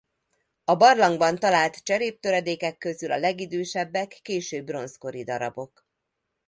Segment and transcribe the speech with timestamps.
[0.63, 5.87] A barlangban talált cseréptöredékek közül a legidősebbek késő bronzkori darabok.